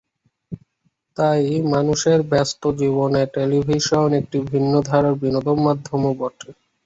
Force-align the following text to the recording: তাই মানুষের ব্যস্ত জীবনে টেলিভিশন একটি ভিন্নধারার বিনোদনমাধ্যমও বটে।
তাই 1.17 1.43
মানুষের 1.73 2.19
ব্যস্ত 2.31 2.61
জীবনে 2.79 3.21
টেলিভিশন 3.35 4.09
একটি 4.21 4.37
ভিন্নধারার 4.49 5.15
বিনোদনমাধ্যমও 5.23 6.11
বটে। 6.19 6.49